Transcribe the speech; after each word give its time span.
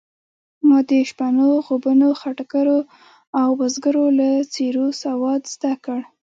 ما 0.67 0.79
د 0.89 0.91
شپنو، 1.09 1.49
غوبنو، 1.65 2.09
خټګرو 2.19 2.79
او 3.41 3.49
بزګرو 3.59 4.05
له 4.19 4.29
څېرو 4.53 4.87
سواد 5.01 5.41
زده 5.53 5.73
کړ. 5.85 5.99